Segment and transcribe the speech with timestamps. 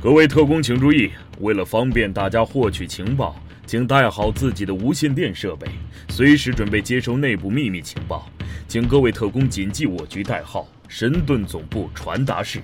[0.00, 3.34] 各位特工请注意，为了方便大家获取情报，
[3.66, 5.66] 请带好自己的无线电设备，
[6.08, 8.30] 随时准备接收内部秘密情报。
[8.68, 12.60] 请各位特工谨记我局代号：神盾总部传达室。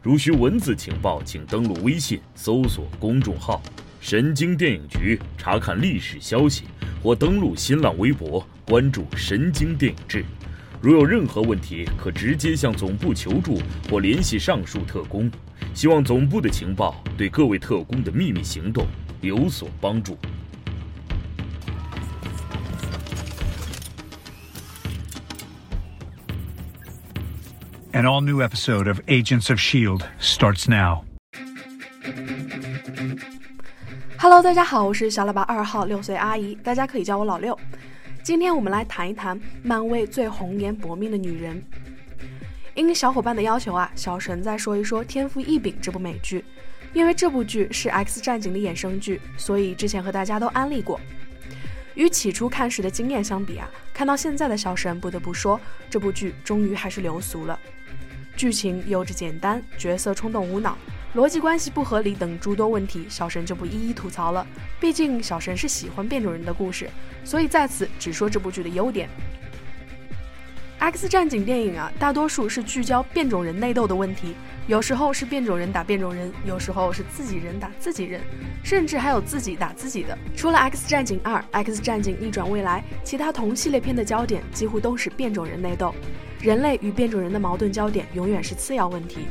[0.00, 3.60] 如需文字情报，请登录微信搜索公众号
[4.00, 6.64] “神经电影局”查看历史消息，
[7.02, 10.24] 或登录新浪微博关注“神经电影志”。
[10.80, 13.60] 如有任何问题，可直接向总部求助
[13.90, 15.28] 或联系上述特工。
[15.74, 18.86] 希望总部的情报对各位特工的秘密行动
[19.20, 20.16] 有所帮助。
[27.92, 30.04] An all new episode of Agents of S.H.I.E.L.D.
[30.20, 31.02] starts now.
[34.16, 37.58] Hello，大家好，我是小喇叭二号六岁阿姨，大家可以叫我老六。
[38.28, 41.64] 今天我们来谈一谈漫威最红颜薄命的女人。
[42.74, 46.44] 因小伙伴的要求啊，小神再说一说《天赋异禀》这部美剧。
[46.92, 51.00] 因为这部剧是《X 战警》的衍生剧，所以之前和大家都安利过。
[51.94, 57.58] 与起初看时的经验相比啊，看到现在的小神不得不说，这部剧终于还是流俗了。
[58.36, 60.76] 剧情幼稚简单，角色冲动无脑，
[61.14, 64.46] 逻辑关系不合理等诸多问题，小神就不一一吐槽了。
[64.78, 66.88] 毕竟小神是喜欢变种人的故事，
[67.24, 69.08] 所以在此只说这部剧的优点。
[70.78, 74.36] X 战警电影啊，大多数是聚焦变种人内斗的问题，
[74.68, 78.20] 有时候是变种人打变种人，有时候是自己人打自己人，
[78.62, 80.16] 甚至还有自己打自己的。
[80.36, 85.92] 除了 X 战警二、X 战警逆转未来，其他同系列片的焦点几乎都是变种人内斗。
[86.40, 89.26] 人类与变种人的矛盾焦点永远是次要问题。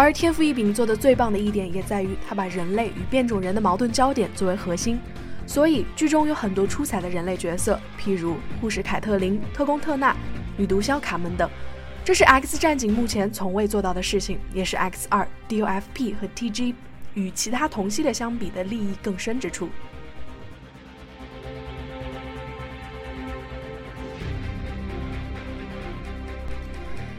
[0.00, 5.00] 而天赋异禀做的最棒的一点，也在于他把人类与变种人的矛盾焦点作为核心，
[5.44, 10.16] 所以剧中有很多出彩的人类角色，譬如护士凯特琳、特工特纳、
[10.56, 11.50] 女毒枭卡门等。
[12.04, 16.74] 这是 X 战警目前从未做到的事情，也是 X 二、DOFP 和 TG。
[17.14, 19.68] 与其他同系列相比的利益更深之处。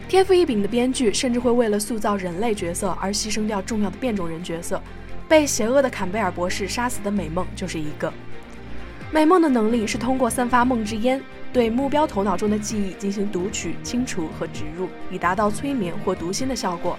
[0.09, 4.81] 天赋异禀的编剧甚至会为了塑造人类角色而牺牲掉重要的变种人角色，
[5.28, 8.12] 被邪恶的坎贝尔博士杀死的美梦就是一个。
[9.12, 11.22] 美梦的能力是通过散发梦之烟，
[11.53, 16.97] 对目标头脑中的记忆进行读取、清除和植入，以达到催眠或读心的效果。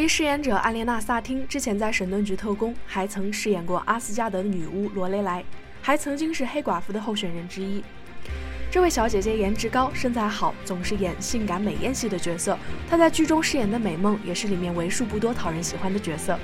[0.00, 5.44] 其饰演者艾莲娜·萨汀之前在《神盾局特工》还曾饰演过阿斯加德的女巫罗雷莱，
[5.82, 7.82] 还曾经是黑寡妇的候选人之一。
[8.70, 12.56] 这位小姐姐颜值高，身材好，总是演性感美艳系的角色。
[12.88, 16.38] 她在剧中饰演的美梦也是里面为数不多讨人喜欢的角色。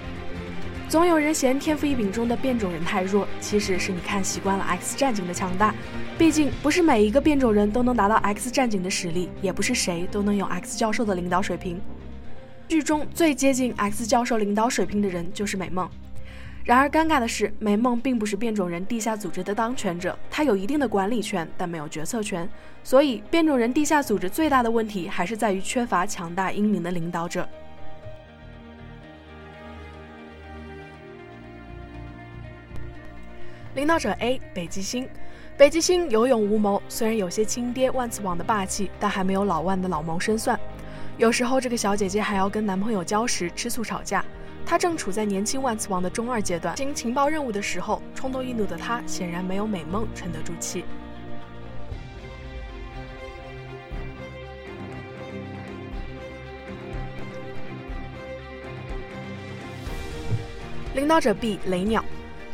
[0.88, 5.72] 总有人嫌《天赋异禀》中的变种人太弱，其实是你看习惯了 X 战警的强大。
[6.19, 11.81] 毕竟不是每一个变种人都能达到 X 战警的实力，也不是谁都能有 X 教授的领导水平。
[12.74, 15.88] 剧中最接近 X 教授领导水平的人就是美梦。
[16.64, 22.48] 然而尴尬的是，美梦并不是变种人地下组织的当权者，他有一定的管理权，但没有决策权。
[22.82, 27.48] 所以，变种人地下组织最大的问题还是在于缺乏强大英明的领导者。
[33.76, 35.08] 领导者 A 北极星，
[35.56, 40.58] 北极星有勇无谋，虽然有些亲爹万磁王的霸气，但还没有老万的老谋深算。
[41.16, 44.25] 有时候，这个小姐姐还要跟男朋友交时吃醋吵架。
[44.66, 50.84] 她正处在年轻万磁王的中二阶段，行情报任务的时候，冲动易怒的她显然没有美梦沉得住气。
[60.94, 62.04] 领导者 B 雷鸟，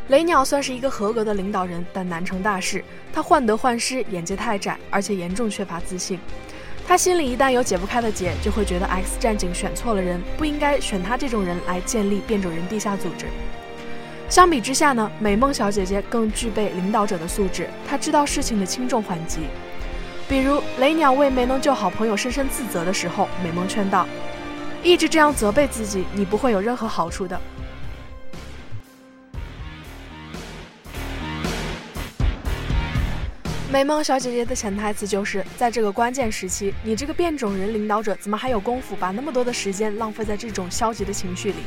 [0.09, 2.83] 雷鸟算是一个合格的领导人，但难成大事。
[3.13, 6.19] 他患得患失，眼界太窄，而且严重缺乏自信。
[6.91, 13.27] 他心里一旦有解不开的结，就会觉得 X 战警选错了人，不应该选他这种人来建立变种人地下组织。
[14.27, 19.39] 相比之下呢，美梦小姐姐更具备领导者的素质，她知道事情的轻重缓急。
[20.27, 24.05] 比如雷鸟为没能救好朋友深深自责的时候，美梦劝道
[24.83, 27.39] ：“一直这样责备自己，你不会有任何好处的。”
[33.71, 41.59] 美梦小姐姐的潜台词就是，在这个关键时期，你这个变种人领导者怎么还有功夫把那么多的时间浪费在这种消极的情绪里？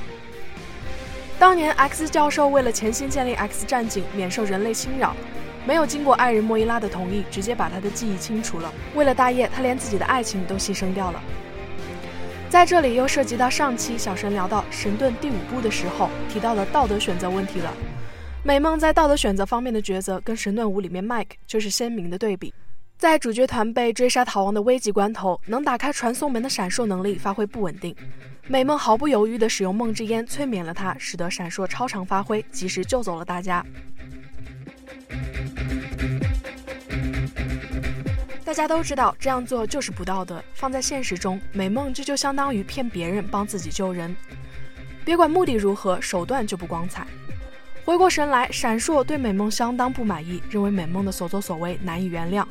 [1.38, 5.16] 当年 X 教授为了潜心建立 X 战警，免受人类侵扰，
[5.66, 8.70] 没有经过爱人莫伊拉的同意，直接把他的记忆清除了。
[8.94, 11.22] 为了大业，他连自己的爱情都牺牲掉了。
[12.50, 17.72] 在这里又涉及到上期小神聊到神盾第五部的时候提到的道德选择问题了。
[18.46, 22.52] 美梦在道德选择方面的抉择，跟神盾五里面 Mike 就是鲜明的对比。
[22.98, 27.96] 在主角团被追杀逃亡的危急关头，能打开传送门的闪烁能力发挥不稳定。
[28.46, 33.64] 美梦毫不犹豫地使用梦之烟催眠了他，使得闪烁超常发挥，及时救走了大家。
[38.44, 44.14] 大家都知道这样做就是不道德，放在现实中，美梦这就相当于骗别人帮自己救人。
[45.02, 47.06] 别管目的如何，手段就不光彩。
[47.84, 52.42] 回过神来，闪烁对美梦相当不满意，认为美梦的所作所为难以原谅，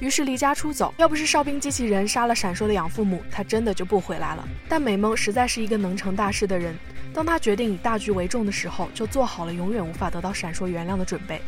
[0.00, 0.94] 于是离家出走。
[0.96, 4.48] 要不是哨兵机器人杀了闪烁的养父母，他真的就不回来了。
[4.66, 6.74] 但美梦实在是一个能成大事的人，
[7.12, 11.42] 当他决定以大局为重的时候，就做好了永远无法得到闪烁原谅的准备。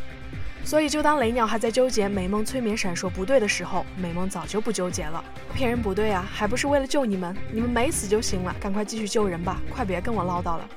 [0.63, 5.23] 所以，就当雷鸟还在纠结美梦催眠闪烁不对的时候，美梦早就不纠结了。
[5.55, 7.35] 骗人不对啊，还不是为了救你们？
[7.51, 10.69] 你们没死就行了，赶快继续救人吧，快别跟我唠叨了。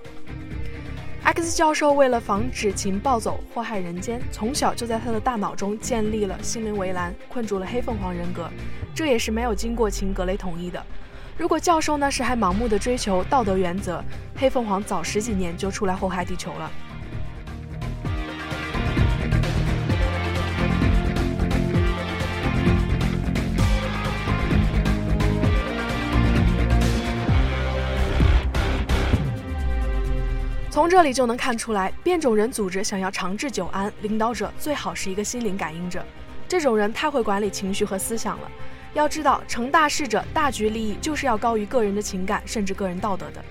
[1.24, 8.46] X 教授为了防止情暴走祸害人间，从小就在他的大脑中建立了心灵围栏，困住了黑凤凰人格。
[8.94, 10.84] 这也是没有经过秦格雷同意的。
[11.38, 14.04] 如果教授那时还盲目的追求道德原则，
[14.36, 16.70] 黑凤凰早十几年就出来祸害地球了。
[30.74, 36.04] 从这里就能看出来，变种人组织想要长治久安，领导者最好是一个心灵感应者。
[36.48, 38.50] 这种人太会管理情绪和思想了。
[38.92, 43.44] 要知道，成大事者，大局利益就是要高于个人的情感，甚至个人道德的。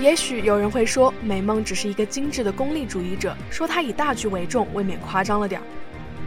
[0.00, 5.64] 也许有人会说，美梦只是一个精致的功利主义者，说他以大局为重，未免夸张了点儿。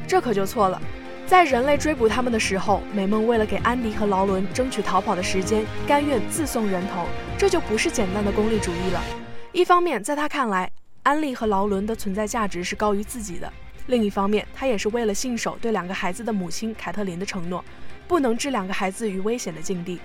[0.07, 0.79] 这可就错了。
[1.27, 7.05] 在人类追捕他们的时候，美梦为了给安迪和劳伦争取逃跑的时间，甘愿自送人头，
[7.37, 9.03] 这就不是简单的功利主义了。
[9.51, 10.71] 一方面，在他看来，
[11.03, 13.49] 安利和劳伦的存在价值是高于自己的；
[13.87, 17.61] 另一方面，他也是为了信守对两个孩子的母亲凯特琳的承诺，
[18.07, 19.99] 不能置两个孩子于危险的境地。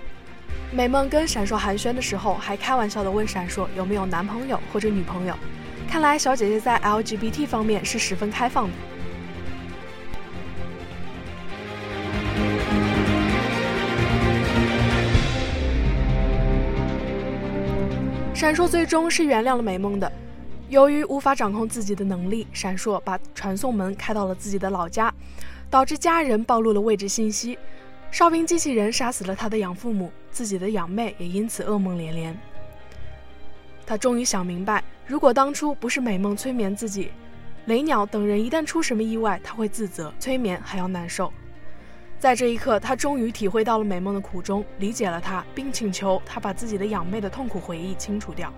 [0.73, 5.33] 美梦跟闪烁寒暄的时候，还开玩笑地问闪烁有没有男朋友或者女朋友。
[5.89, 8.73] 看来小姐姐在 LGBT 方面是十分开放的。
[18.43, 20.11] 闪烁最终是原谅了美梦的。
[20.67, 25.13] 由于无法掌控自己的能力，闪烁把传送门开到了自己的老家，
[25.69, 27.57] 导致家人暴露了位置信息。
[28.11, 32.37] 哨兵机器人杀死了他的养父母，自己的养妹也因此噩梦连连。
[33.85, 37.11] 他终于想明白，如果当初不是美梦催眠自己，
[37.67, 41.31] 雷鸟等人一旦出什么意外，他会自责，催眠还要难受。
[42.23, 48.49] 在这一刻，他终于体会到了美梦的苦衷，理解了他，并请求他把自己的养妹的痛苦回忆清除掉。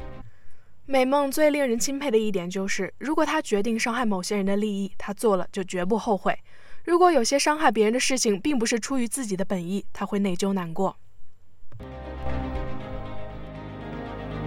[0.85, 6.31] 美梦最令人钦佩的一点就是，如果他决定伤害某些人的利益，他做了就绝不后悔；
[6.83, 10.95] 如果有些伤害别人的事情并不是出于自己的本意，他会内疚难过。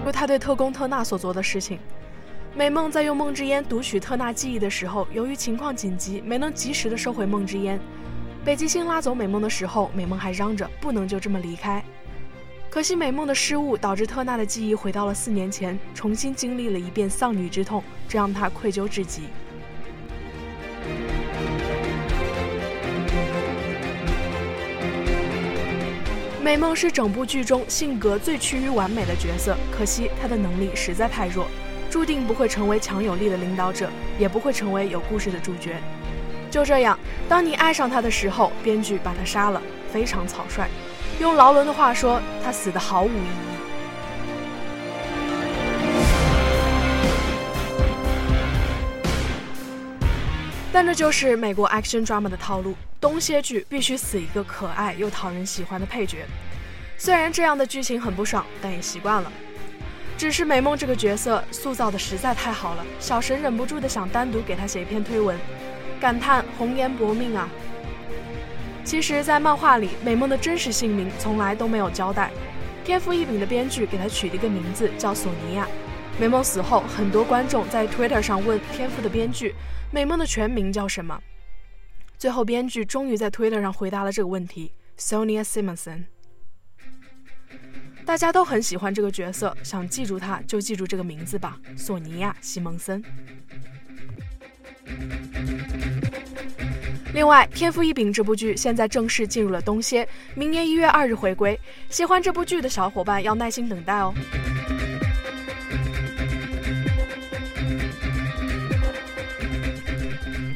[0.04, 1.80] 如他对特工特纳所做的事情，
[2.54, 7.80] 美梦在用梦之烟读取特纳记忆的时候，由于情况紧急，没能及时的收回梦之烟。
[8.45, 11.85] 北极星拉走美梦的时候，美梦还嚷着不能就这么离开。
[12.71, 19.23] 可惜美梦的失误导致特纳的记忆回到了四年前，重新经历了一遍丧女之痛，这让他愧疚至极。
[26.42, 31.47] 美梦是整部剧中性格最趋于完美的角色，可惜她的能力实在太弱，
[31.90, 35.76] 注定不会成为强有力的领导者，也不会成为有故事的主角。
[36.50, 39.61] 就这样，当你爱上他的时候，编剧把他杀了，
[39.93, 40.69] 非常草率。
[41.21, 43.49] 用劳伦的话说，他死的毫无意义。
[50.73, 56.19] 但这就是美国 action drama 的套路，东歇剧必须死一个可爱又讨人喜欢的配角。
[56.97, 59.33] 虽然这样的剧情很不爽，但也习惯了。
[60.17, 65.37] 只是美梦这个角色塑造的实在太好了，小神忍不住的想单独给他写一篇推文。
[66.00, 67.49] 感叹红颜薄命啊！
[68.85, 72.31] 其实，在漫画里，美梦的真实姓名从来都没有交代。
[72.85, 75.69] 天赋异禀的编剧给她取了一个名字叫索尼娅。
[76.19, 79.55] 美梦死后，很多观众在 Twitter 上问天赋的编剧，
[79.93, 81.21] 美梦的全名叫什么？
[82.17, 86.05] 最后，编剧终于在 Twitter 上回答了这个问题：Sonia Simonson。
[88.07, 93.05] 大家都很喜欢这个角色，想记住他就记住这个名字吧，索尼娅·西蒙森。
[97.18, 100.06] 另外，《天赋异禀》这部剧现在正式进入了冬歇，
[100.37, 101.58] 明年一月二日回归。
[101.90, 104.14] 喜欢这部剧的小伙伴要耐心等待哦。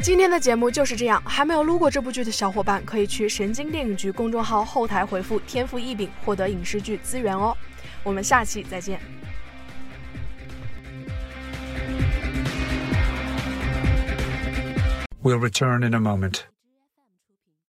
[0.00, 7.57] 今天的节目就是这样，还没有撸过这部剧的小伙伴可以去神经电影局公众号后台回复“天赋异禀”获得影视剧资源哦。
[8.04, 9.00] 我们下期再见。
[15.23, 16.47] We'll return in a moment.